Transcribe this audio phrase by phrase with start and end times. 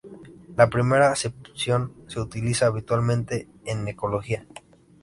[0.57, 4.47] La primera acepción se utiliza habitualmente en Ecología.